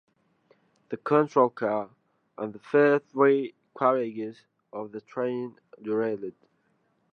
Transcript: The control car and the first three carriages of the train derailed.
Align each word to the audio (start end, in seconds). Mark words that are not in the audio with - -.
The 0.89 0.97
control 0.97 1.51
car 1.51 1.91
and 2.35 2.53
the 2.53 2.57
first 2.59 3.05
three 3.11 3.53
carriages 3.77 4.41
of 4.73 4.93
the 4.93 5.01
train 5.01 5.59
derailed. 5.79 6.33